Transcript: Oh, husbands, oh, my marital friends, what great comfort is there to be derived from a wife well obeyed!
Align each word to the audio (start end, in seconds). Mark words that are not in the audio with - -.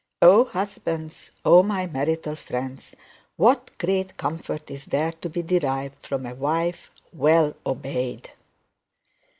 Oh, 0.23 0.45
husbands, 0.45 1.29
oh, 1.45 1.61
my 1.61 1.85
marital 1.85 2.35
friends, 2.35 2.95
what 3.37 3.77
great 3.77 4.17
comfort 4.17 4.71
is 4.71 4.85
there 4.85 5.11
to 5.11 5.29
be 5.29 5.43
derived 5.43 6.03
from 6.03 6.25
a 6.25 6.33
wife 6.33 6.91
well 7.13 7.53
obeyed! 7.67 8.31